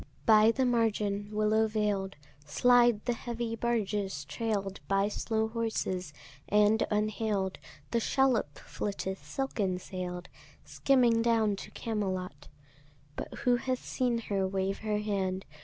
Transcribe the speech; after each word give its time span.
By 0.25 0.49
the 0.49 0.65
margin, 0.65 1.29
willow 1.31 1.67
veil'd 1.67 2.15
Slide 2.43 3.05
the 3.05 3.13
heavy 3.13 3.55
barges 3.55 4.25
trail'd 4.25 4.79
By 4.87 5.09
slow 5.09 5.47
horses; 5.49 6.11
and 6.49 6.81
unhail'd 6.89 7.59
The 7.91 7.99
shallop 7.99 8.57
flitteth 8.57 9.23
silken 9.23 9.77
sail'd 9.77 10.27
Skimming 10.65 11.21
down 11.21 11.55
to 11.57 11.69
Camelot: 11.69 12.47
But 13.15 13.31
who 13.43 13.57
hath 13.57 13.85
seen 13.85 14.17
her 14.21 14.47
wave 14.47 14.79
her 14.79 14.97
hand? 14.97 15.45